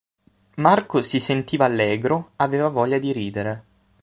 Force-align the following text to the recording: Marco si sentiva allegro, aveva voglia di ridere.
Marco 0.55 0.99
si 1.03 1.19
sentiva 1.19 1.65
allegro, 1.65 2.31
aveva 2.37 2.69
voglia 2.69 2.97
di 2.97 3.11
ridere. 3.11 3.63